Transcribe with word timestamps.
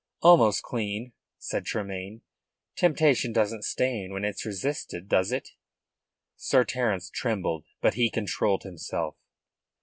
"Almost 0.23 0.63
clean," 0.63 1.13
said 1.37 1.63
Tremayne. 1.65 2.23
"Temptation 2.75 3.31
doesn't 3.33 3.63
stain 3.63 4.11
when 4.13 4.25
it's 4.25 4.47
resisted, 4.47 5.07
does 5.07 5.31
it?" 5.31 5.49
Sir 6.35 6.63
Terence 6.63 7.11
trembled. 7.11 7.65
But 7.81 7.93
he 7.93 8.09
controlled 8.09 8.63
himself. 8.63 9.15